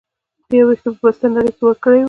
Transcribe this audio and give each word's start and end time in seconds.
د 0.49 0.51
يو 0.59 0.65
وېښته 0.67 0.89
په 0.95 0.99
بسته 1.03 1.27
نړۍ 1.35 1.51
وکړى 1.61 1.93
وى. 1.99 1.99